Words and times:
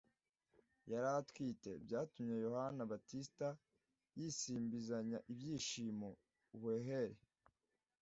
yari 0.91 1.07
atwite, 1.19 1.71
byatumye 1.83 2.35
yohani 2.45 2.81
baptista 2.91 3.47
yisimbizanya 4.17 5.17
ibyishimo 5.31 6.09
ubuhehere 6.55 7.17